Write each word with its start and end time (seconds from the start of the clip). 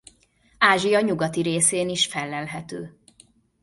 Ázsia 0.57 0.99
nyugati 0.99 1.41
részén 1.41 1.89
is 1.89 2.05
fellelhető. 2.05 2.97